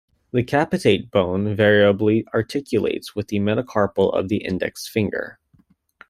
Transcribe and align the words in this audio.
The 0.31 0.41
capitate 0.41 1.11
bone 1.11 1.55
variably 1.55 2.25
articulates 2.33 3.15
with 3.15 3.27
the 3.27 3.37
metacarpal 3.37 4.11
of 4.11 4.29
the 4.29 4.37
index 4.37 4.87
finger. 4.87 5.37